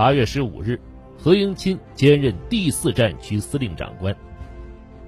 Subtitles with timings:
[0.00, 0.80] 八月十五日，
[1.18, 4.16] 何应钦兼任第四战区司令长官。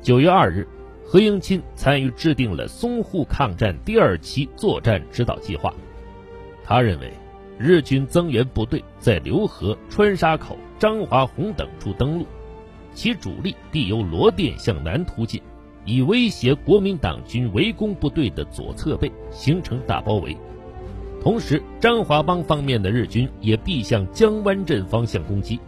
[0.03, 0.69] 九月二日，
[1.03, 5.73] 何应钦参与制定了淞沪抗战第二期作战指导计划。
[6.63, 7.11] 他认为，
[7.59, 12.27] 日军增援部队在浏河、川沙口、张华洪等处登陆，
[12.93, 15.41] 其主力必由罗店向南突进，
[15.87, 20.37] 以威胁国民党军围攻部队的左侧背，形成大包围。
[21.23, 25.61] 同时，张华帮方面的日军也必向江湾镇方向攻击。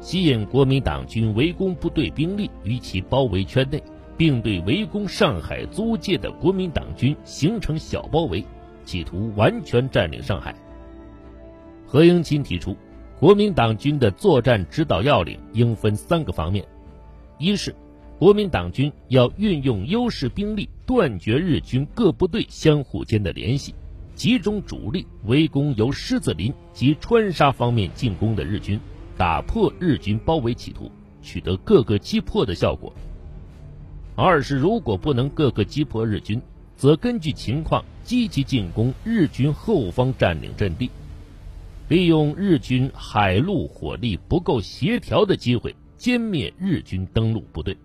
[0.00, 3.82] 吸引国民党军围攻部队兵力于其包围圈内，
[4.16, 8.44] 并对围攻上海租界的国民党军形成小包围，
[8.84, 10.54] 企图完全占领上海。
[11.84, 12.76] 何应钦提出，
[13.18, 16.64] 国民党军的作战指导要领应分三个方面：
[17.40, 17.74] 一是
[18.20, 23.74] 国民党军要运用优势兵力，断绝日军各部队相互间的联系，
[24.22, 28.78] 集中主力围攻由狮子林及川沙方面进攻的日军。
[29.16, 30.88] 打破日军包围企图，
[31.20, 32.94] 取得各个击破的效果。
[34.14, 36.40] 二是如果不能各个击破日军，
[36.76, 40.88] 则根据情况积极进攻日军后方占领阵地，
[41.88, 47.76] 利用日军海陆火力不够协调的机会歼灭日军登陆部队。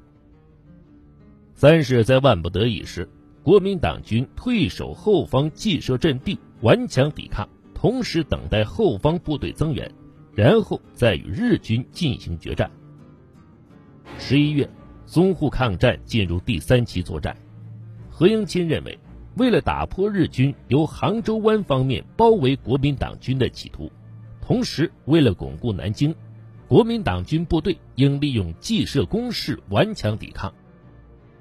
[1.55, 3.09] 三是，在万不得已时，
[3.47, 9.89] 国民党军退守后方既设阵地，顽强抵抗，同时等待后方部队增援。
[10.35, 12.69] 然后再与日军进行决战。
[14.19, 14.69] 十一月，
[15.07, 17.33] 淞沪抗战进入第三期作战。
[18.09, 18.99] 何应钦认为，
[19.37, 23.89] 为了打破日军由杭州湾方面包围国民党军的企图，
[24.41, 26.13] 同时为了巩固南京，
[26.67, 30.53] 国民党军部队应利用既设工事顽强抵抗，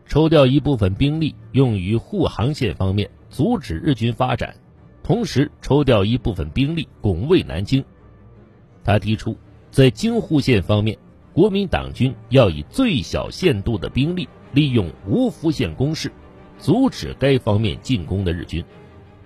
[0.08, 4.54] 抽调一部分兵力用于沪杭线方面阻止日军发展，
[5.02, 7.84] 同时抽调一部分兵力拱卫南京。
[8.84, 9.36] 他提出，
[9.70, 10.96] 在京沪线方面，
[11.32, 16.10] 国民党军要以最小限度的兵力，利用吴福线攻势，
[16.58, 18.64] 阻止该方面进攻的日军。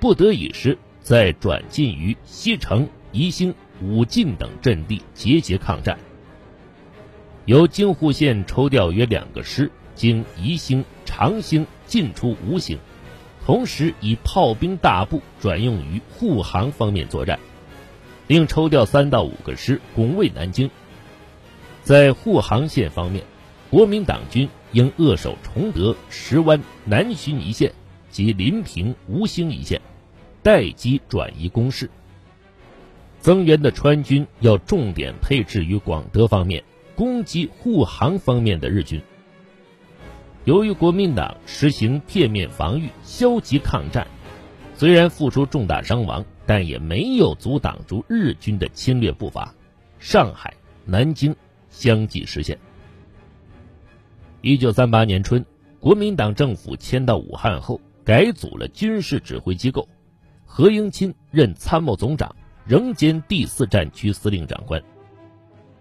[0.00, 5.98] 不得已时，再转进于西城、宜兴、武进等阵地节节抗战。
[7.44, 12.78] 由京沪线抽调约两个师，经宜兴、长兴进出吴兴，
[13.44, 17.38] 同时以炮兵大部转用于护航方面作战。
[18.30, 20.70] 并抽调三到五个师拱卫南京。
[21.82, 23.24] 在沪杭线方面，
[23.70, 27.72] 国民党军应扼守崇德、石湾、南浔一线
[28.08, 29.80] 及临平、吴兴一线，
[30.44, 31.90] 待机转移攻势。
[33.18, 36.62] 增援的川军要重点配置于广德方面，
[36.94, 39.02] 攻击沪杭方面的日军。
[40.44, 44.06] 由于国民党实行片面防御、消极抗战，
[44.74, 46.24] 虽然付出重大伤亡。
[46.46, 49.54] 但也没有阻挡住日军的侵略步伐，
[50.00, 50.52] 上海、
[50.84, 51.36] 南京
[51.68, 52.58] 相继失陷。
[54.40, 55.46] 一九三八年春，
[55.78, 59.88] 国民党政府迁到武汉后，改组了军事指挥机构，
[60.44, 62.34] 何应钦任参谋总长，
[62.66, 64.82] 仍兼第四战区司令长官。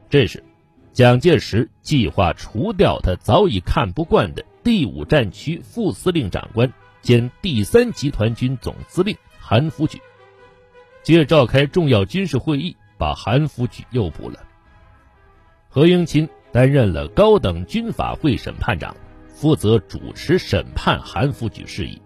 [0.07, 0.43] 这时，
[0.93, 6.71] 蒋介石计划除掉他早已看不惯的第五战区副司令长官
[7.01, 9.99] 兼第三集团军总司令韩复榘。
[11.01, 14.37] 借召开重要军事会议，把韩复榘诱捕了。
[15.69, 18.95] 何应钦担任了高等军法会审判长，
[19.27, 21.99] 负责主持审判韩复榘事宜。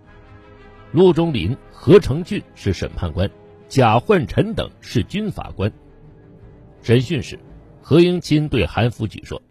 [0.94, 3.30] 陆中林、何成俊是审判官，
[3.68, 5.70] 贾焕臣等是军法官。
[6.82, 7.38] 审讯时，
[7.82, 9.42] 何应钦对韩复榘说：“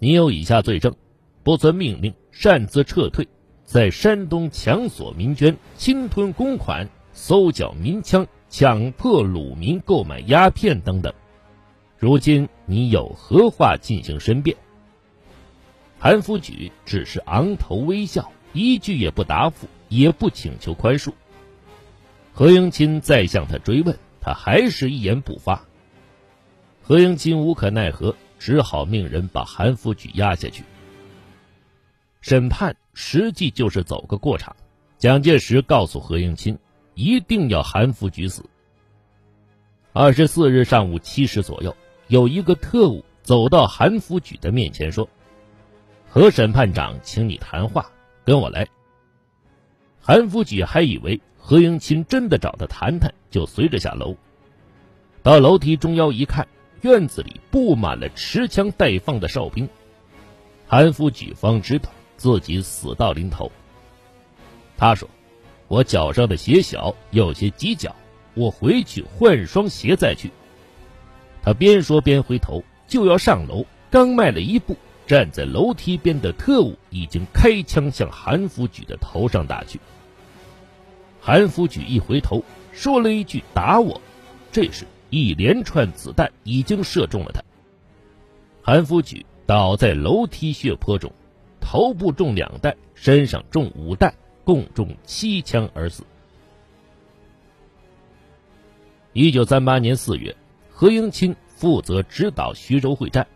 [0.00, 0.96] 你有以下罪证：
[1.44, 3.28] 不遵命令，擅自撤退，
[3.64, 11.12] 在山东强索民捐，侵吞公款，搜缴民枪。”强迫鲁民购买鸦片等等，
[11.98, 14.56] 如今你有何话进行申辩？
[15.98, 21.12] 韩复榘只是昂头微笑，一句也不答复，也不请求宽恕。
[22.32, 25.64] 何应钦再向他追问，他还是一言不发。
[26.80, 30.62] 何应钦无可奈何，只好命人把韩复榘押下去。
[32.26, 34.56] 审判实际就是走个过场。
[34.96, 36.58] 蒋介石告诉何应钦。
[36.94, 38.48] 一定要韩复榘死。
[39.92, 41.76] 二十四日上午七时左右，
[42.08, 45.06] 有一个特务走到韩复榘的面前说
[46.08, 47.90] ：“何审判长，请你谈话，
[48.24, 48.66] 跟我来。”
[50.00, 54.16] 韩复榘还以为何应钦真的找他谈谈，就随着下楼。
[55.22, 56.48] 到楼梯中央一看，
[56.80, 59.68] 院子里布满了持枪待放的哨兵。
[60.66, 63.50] 韩复榘方知道自己死到临头。
[64.76, 65.08] 他说。
[65.66, 67.96] 我脚上的鞋小，有些挤脚，
[68.34, 70.30] 我回去换双鞋再去。
[71.42, 74.76] 他边说边回头，就要上楼，刚迈了一步，
[75.06, 79.80] 站在楼梯边的特务已经开枪向韩福举的头上打去。
[81.18, 83.98] 韩福举一回头，说了一句“打我”，
[84.52, 87.42] 这时一连串子弹已经射中了他。
[88.62, 91.10] 韩福举倒在楼梯血泊中，
[91.74, 96.04] 头部中两弹，身上中五弹，共中七枪而死。
[99.12, 100.36] 一九三八年四月。
[100.70, 103.26] 何应钦负责指导徐州会战。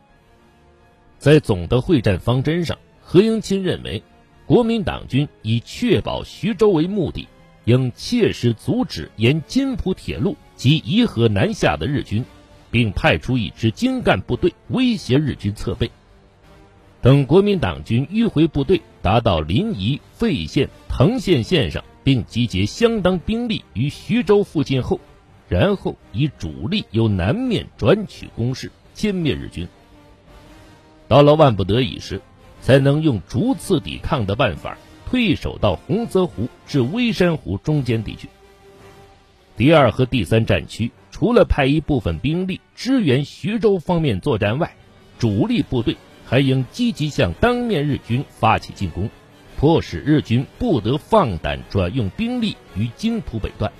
[1.18, 4.04] 在总的会战方针上，何应钦认为，
[4.46, 7.26] 国民党军以确保徐州为目的，
[7.64, 12.24] 应切实阻止沿津浦铁路及沂河南下的日军，
[12.70, 15.90] 并派出一支精干部队威胁日军侧背。
[17.00, 25.00] 等国民党军迂回部队达到临沂、费县、滕县线上，并集结相当兵力于徐州附近后。
[25.48, 29.66] 然后以主力由南面转取攻势，歼灭日军。
[31.06, 32.20] 到了万不得已时，
[32.60, 38.28] 才能用逐次抵抗的办法退守到洪泽湖至微山湖中间地区。
[39.56, 44.74] 第二和第三战区除了派一部分兵力支援徐州方面作战外，
[45.18, 45.96] 主力部队
[46.28, 49.08] 还应积极向当面日军发起进攻，
[49.56, 53.72] 迫使日军不得放胆转用兵力于津浦北段。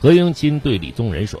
[0.00, 1.40] 何应钦对李宗仁说：“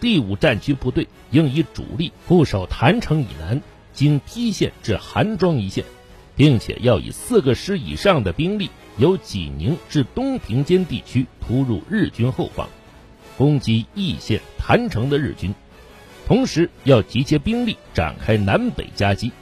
[0.00, 3.60] 第五战区部队应以主力固守郯城以南，
[3.92, 5.84] 经邳县至韩庄一线，
[6.36, 12.68] 并且要以四个师以上的兵力由济宁至东平间地区突入日军后方，
[13.36, 15.52] 攻击易县、郯城的日军，
[16.26, 19.32] 同时要集结兵力展开南北夹击。”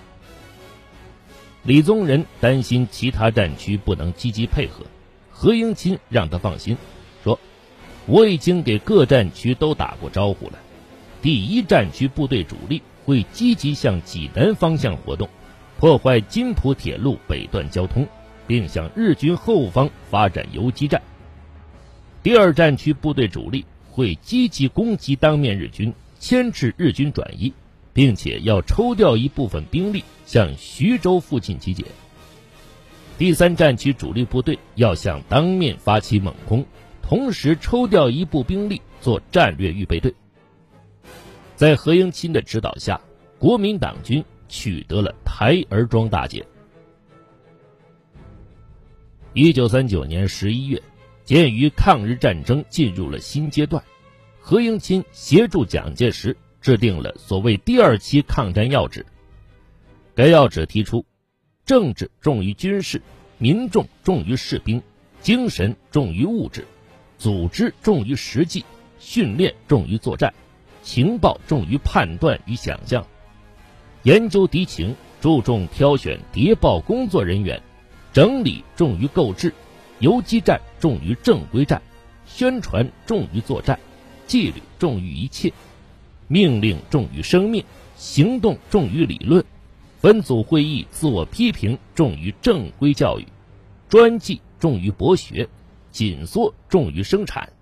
[1.62, 4.84] 李宗仁担心其他战区不能积极配合，
[5.30, 6.76] 何应钦让他放心。
[7.22, 7.38] 说
[8.06, 10.54] 我已经给各战区都打过招呼了。
[11.20, 15.28] 第一战区部队主力会积极向济南方向活动，
[15.78, 18.06] 破坏津浦铁路北段交通，
[18.46, 21.02] 并向日军后方发展游击战。
[22.22, 27.52] 第二战区部队主力会积极攻击当面日军，牵制日军转移，
[27.92, 31.84] 并且要抽调一部分兵力向徐州附近集结。
[33.18, 36.64] 第三战区主力部队要向当面发起猛攻。
[37.02, 40.14] 同时抽调一部兵力做战略预备队。
[41.56, 43.00] 在何应钦的指导下，
[43.36, 46.46] 国民党军取得了台儿庄大捷。
[49.32, 50.80] 一九三九年十一月，
[51.24, 53.82] 鉴于抗日战争进入了新阶段，
[54.40, 59.06] 何应钦协助蒋介石制定了所谓第二期抗战要旨。
[60.14, 61.04] 该要旨提出：
[61.64, 63.00] 政治重于军事，
[63.38, 64.82] 民众重于士兵，
[65.20, 66.66] 精神重于物质。
[67.16, 68.64] 组织重于实际，
[68.98, 70.32] 训练重于作战，
[70.82, 73.06] 情报重于判断与想象，
[74.02, 77.62] 研究敌情注重挑选谍报工作人员，
[78.12, 79.52] 整理重于购置，
[79.98, 81.80] 游击战重于正规战，
[82.26, 83.78] 宣传重于作战，
[84.30, 85.52] 纪律重于一切，
[86.28, 87.64] 命令重于生命，
[87.96, 89.44] 行动重于理论，
[89.98, 93.26] 分组会议自我批评重于正规教育，
[93.88, 95.48] 专技重于博学。
[95.90, 97.52] 紧缩重于生产，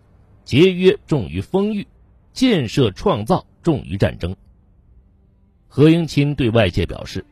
[0.44, 1.86] 节约重于丰裕，
[2.34, 4.36] 建设创造重于战争。
[5.66, 7.24] 何应钦对外界表示，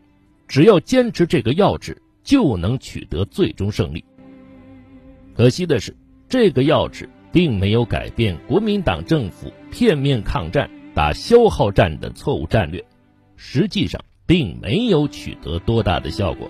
[0.48, 4.02] 只要坚持这个要旨，就能取得最终胜利。
[5.36, 5.94] 可惜的是，
[6.30, 12.82] 这个要旨并没有改变国民党政府片面抗战、打消耗战的错误战略，
[13.36, 16.48] 实际上并没有取得多大的效果。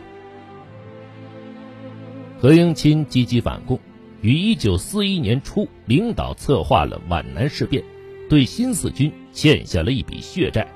[2.39, 3.81] 何应钦积极反共。
[4.21, 7.83] 于一九四一年初，领导策划了皖南事变，
[8.31, 10.69] 对新四军欠下了一笔血债。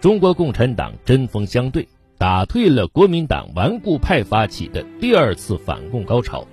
[0.00, 1.86] 中国共产党针锋相对，
[2.16, 6.46] 打退了国民党顽固派发起的第二次反共高潮。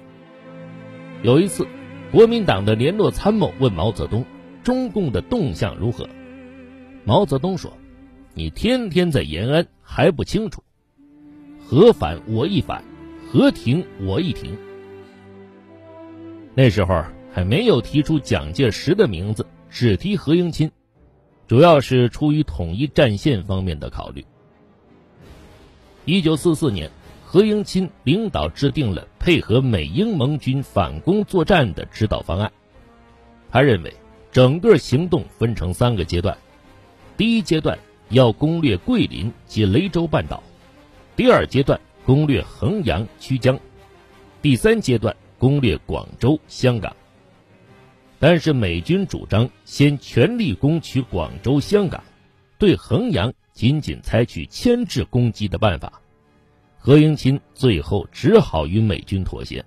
[1.21, 1.65] 有一次，
[2.13, 4.23] 国民党的联络参谋问毛泽东
[4.63, 6.07] ：“中共的动向如何？”
[7.05, 7.73] 毛泽东说
[8.35, 10.63] ：“你天天在延安还不清楚？
[11.65, 12.83] 何反我一反，
[13.31, 14.55] 何停我一停。”
[16.53, 17.03] 那时候
[17.33, 20.69] 还没有提出蒋介石的名字，只提何应钦，
[21.47, 24.23] 主要是出于统一战线方面的考虑。
[26.05, 26.91] 一九四四年，
[27.33, 32.51] 何应钦领导制定了配合美英盟军反攻作战的指导方案。
[33.49, 33.91] 他认为，
[34.31, 36.37] 整个行动分成三个阶段：
[37.17, 40.43] 第一阶段要攻略桂林及雷州半岛；
[41.15, 43.55] 第二阶段攻略衡阳、曲江；
[44.43, 45.15] 第三阶段。
[45.39, 46.95] 攻略广州、香港。
[48.17, 52.01] 但是美军主张先全力攻取广州、香港，
[52.57, 56.01] 对衡阳仅仅采取牵制攻击的办法。
[56.85, 59.63] 何应钦最后只好与美军妥协。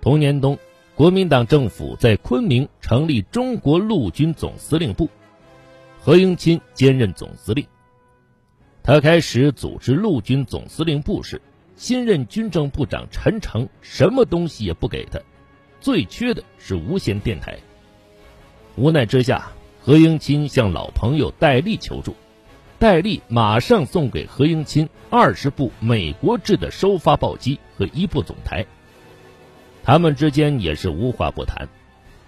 [0.00, 0.58] 同年冬，
[0.96, 5.08] 国民党政府在昆明成立中国陆军总司令部，
[6.00, 7.64] 何应钦兼任总司令。
[8.82, 11.40] 他开始组织陆军总司令部时，
[11.76, 15.20] 新任军政部长陈诚什么东西也不给他，
[15.80, 17.56] 最缺的是无线电台。
[18.74, 22.16] 无奈之下，何应钦向老朋友戴笠求助。
[22.80, 28.64] 戴笠马上送给何应钦二十部美国制的收发报机和一部总台，
[29.82, 31.68] 他们之间也是无话不谈。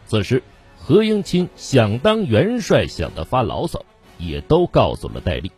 [0.06, 0.42] 此时，
[0.76, 3.82] 何应钦想当元帅，想得发牢骚，
[4.18, 5.50] 也都告诉了戴笠。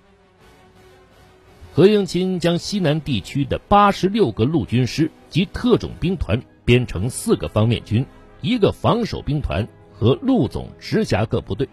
[1.72, 8.06] 何应钦将西南地区的八十六个陆军师及特种兵团编成四个方面军、
[8.42, 11.68] 一个防守兵团和陆总直辖各部队。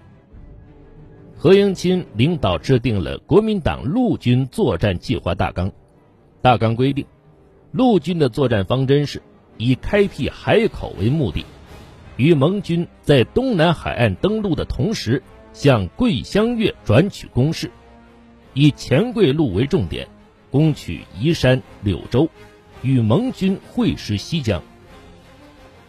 [1.44, 5.72] 何应钦领导制定了国民党陆军作战计划大纲，
[6.40, 7.08] 大纲规定，
[7.72, 9.24] 陆军的作战方针是
[9.58, 11.44] 以开辟海口为目的，
[12.16, 17.72] 与盟军在东南海岸登陆的同时，向桂香岳转取攻势，
[18.54, 20.08] 以黔桂路为重点，
[20.52, 22.30] 攻取宜山、柳州，
[22.84, 24.62] 与盟军会师西江。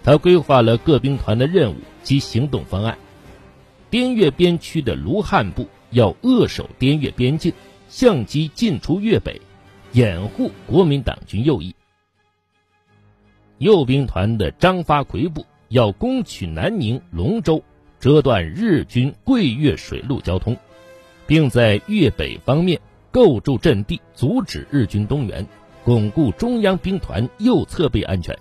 [0.03, 2.97] 他规划了各兵团的任务及行动方案。
[3.93, 7.53] 滇越边区的卢汉部要扼守滇越边境，
[7.91, 9.39] 相机进出粤北，
[9.93, 11.77] 掩护国民党军右翼。
[13.59, 17.63] 右兵团的张发奎部要攻取南宁、龙州，
[18.01, 20.57] 折断日军桂粤水陆交通，
[21.27, 22.81] 并在粤北方面
[23.11, 25.47] 构筑阵地，阻止日军东援，
[25.85, 28.39] 巩固中央兵团右侧背安全。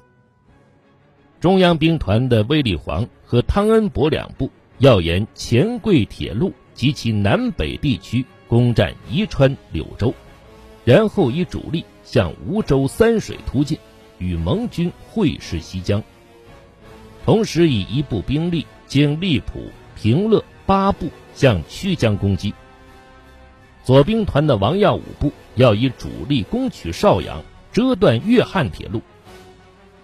[1.42, 4.50] 中央兵团的卫立煌和汤恩伯两部。
[4.82, 10.12] 要沿黔桂铁路及其南北地区攻占宜川、柳州，
[10.84, 13.78] 然后以主力向梧州三水突进，
[14.18, 16.02] 与盟军会师西江。
[17.24, 22.52] 同时，以一部兵力经荔浦、平乐、八部向曲江攻击。
[23.84, 29.04] 左兵团的王耀武部要以主力攻取邵阳，遮断粤汉铁路。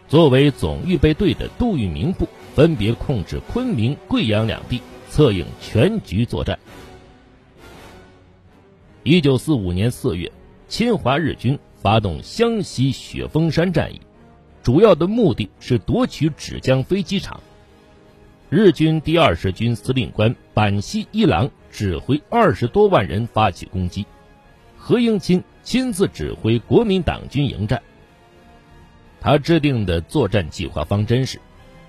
[0.08, 2.28] 作为总预备队的杜聿明部。
[2.58, 6.58] 分别控制昆明、贵阳两地，策应全局作战。
[9.04, 10.32] 一九四五年四月，
[10.68, 14.02] 侵华日军发动湘西雪峰山战役，
[14.64, 17.40] 主要的目的是夺取芷江飞机场。
[18.50, 24.04] 日军第二十军司令官板西一郎指挥二十多万人发起攻击，
[24.80, 27.84] 何应钦亲自指挥国民党军迎战。
[29.22, 31.40] 他制定的作战计划方针是。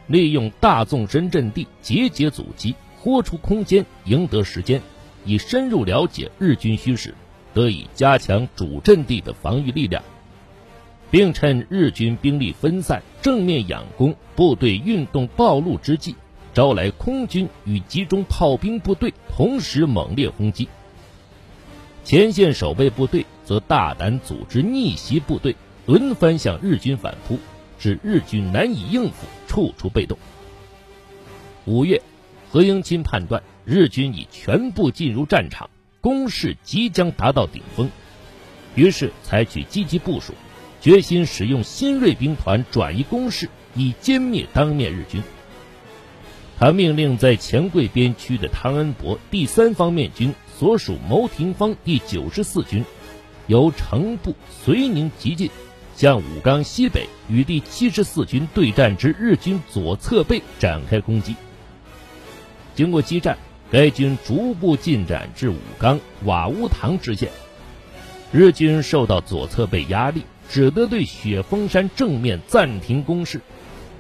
[0.09, 4.83] 利用大纵深阵地节节阻击，豁出空间，赢得时间，
[5.25, 7.15] 以深入了解日军虚实，
[7.55, 10.03] 得以加强主阵地的防御力量，
[11.11, 16.15] 并趁日军兵力分散、正面佯攻、部队运动暴露之际，
[16.55, 20.69] 招来空军与集中炮兵部队同时猛烈轰击。
[22.03, 27.39] 前线守备部队则大胆组织逆袭部队，轮番向日军反扑。
[27.81, 30.17] 使日军难以应付，处处被动。
[31.65, 32.01] 五月，
[32.53, 35.69] 何应钦判断日军已全部进入战场，
[36.01, 37.91] 攻势即将达到顶峰，
[38.77, 40.35] 于是采取积极部署，
[40.81, 45.21] 决心使用新锐兵团转移攻势，以歼灭当面日军。
[46.59, 52.85] 他命令在黔桂边区的汤恩伯第三方面军所属牟廷芳第九十四军，
[53.47, 55.51] 由城部绥宁急进。
[55.99, 61.35] 向武冈西北与第七十四军对战之日军左侧背展开攻击。
[62.77, 63.37] 经过激战，
[63.69, 67.29] 该军逐步进展至武冈瓦屋塘支线。
[68.31, 73.41] 日军受到左侧背压力，只得对雪峰山正面暂停攻势。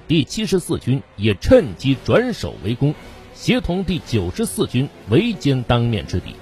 [0.07, 2.95] 第七十四军也趁机转守为攻，
[3.35, 6.37] 协同第九十四军围歼当面之敌，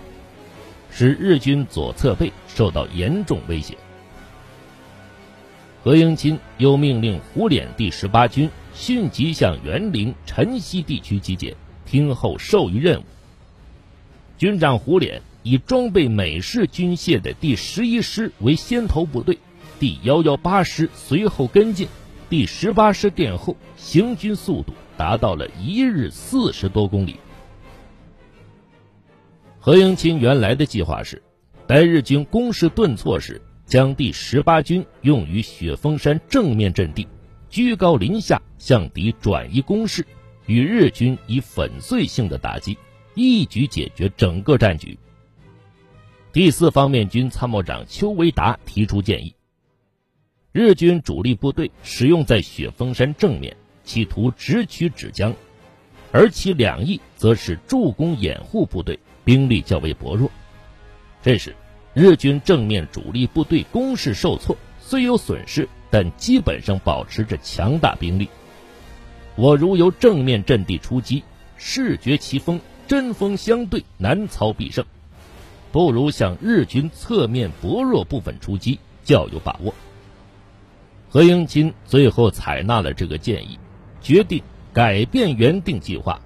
[0.91, 3.75] 使日军左侧背受到严重威胁。
[5.87, 13.05] 何应钦又命令胡琏第十八军迅即向沅陵、辰溪地区集结，听候授予任务。
[14.37, 19.39] 军长胡琏以装备美式军械的第十一师为先头部队，
[19.79, 21.87] 第幺幺八师随后跟进，
[22.29, 27.15] 第十八师殿后，行军速度达到了一日四十多公里。
[29.61, 31.23] 何应钦原来的计划是，
[31.69, 33.41] 待日军攻势顿挫时。
[33.67, 37.07] 将第十八军用于雪峰山正面阵地，
[37.51, 40.07] 居高临下向敌转移攻势，
[40.47, 42.79] 与日军以粉碎性的打击，
[43.15, 44.97] 一举解决整个战局。
[46.33, 49.35] 第四方面军参谋长邱维达提出建议：
[50.53, 55.35] 日军主力部队使用在雪峰山正面，企图直取芷江，
[56.13, 60.31] 而其两翼则是助攻掩护部队，兵力较为薄弱。
[61.21, 61.57] 这时，
[61.99, 68.29] 日军正面主力部队攻势受挫，虽有损失，但基本上保持着强大兵力。
[69.35, 71.25] 我如由正面阵地出击，
[71.57, 74.85] 势绝其锋，针锋相对，难操必胜。
[75.73, 79.75] 不如向日军侧面薄弱部分出击，较有把握。
[81.09, 83.59] 何应钦最后采纳了这个建议，
[84.03, 86.21] 决定改变原定计划，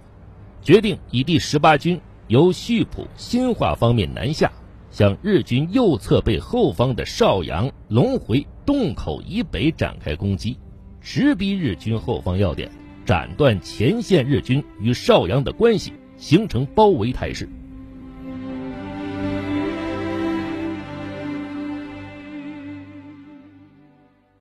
[0.64, 4.50] 决定以第十八军由溆浦、新化方面南下，
[4.90, 10.58] 向日军右侧背后方的邵阳、龙回、洞口以北展开攻击，
[11.00, 12.70] 直逼日军后方要点，
[13.04, 17.48] 斩断前线日军与邵阳的关系，形成包围态势。